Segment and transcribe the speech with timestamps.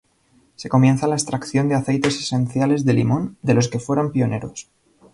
[0.55, 4.67] Se comienza la extracción de aceites esenciales de limón, de los que fueron pioneros.